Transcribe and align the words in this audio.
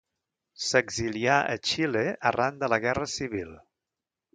S'exilià 0.67 1.37
a 1.51 1.59
Xile 1.73 2.03
arran 2.33 2.61
de 2.65 2.75
la 2.75 2.83
Guerra 2.87 3.11
Civil. 3.19 3.59